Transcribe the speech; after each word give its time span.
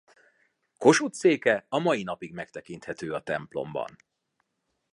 Kossuth 0.81 1.13
széke 1.19 1.65
a 1.69 1.79
ma 1.79 1.95
napig 1.95 2.33
megtekinthető 2.33 3.13
a 3.13 3.21
templomban. 3.23 3.95